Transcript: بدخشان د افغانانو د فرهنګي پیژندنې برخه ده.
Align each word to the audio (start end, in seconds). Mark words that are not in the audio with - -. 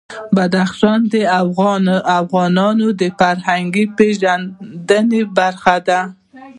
بدخشان 0.35 0.99
د 1.13 1.15
افغانانو 2.21 2.87
د 3.01 3.03
فرهنګي 3.19 3.85
پیژندنې 3.97 5.21
برخه 5.37 5.75
ده. 5.87 5.99